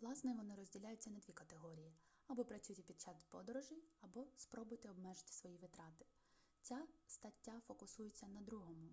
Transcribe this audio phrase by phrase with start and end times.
[0.00, 1.92] власне вони розділяються на дві категорії
[2.26, 6.04] або працюйте під час подорожей або спробуйте обмежити свої витрати
[6.62, 8.88] ця стаття фокусується на другому